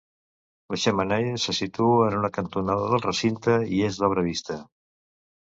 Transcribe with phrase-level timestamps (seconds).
[0.73, 4.61] La xemeneia se situa en una cantonada del recinte i és d'obra vista.